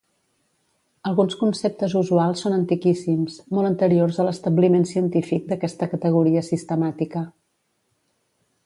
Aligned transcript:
Alguns 1.09 1.35
conceptes 1.41 1.93
usuals 1.99 2.41
són 2.45 2.55
antiquíssims, 2.55 3.35
molt 3.59 3.71
anteriors 3.71 4.19
a 4.19 4.27
l'establiment 4.29 4.89
científic 4.95 5.47
d'aquesta 5.53 5.91
categoria 5.95 6.47
sistemàtica. 6.51 7.27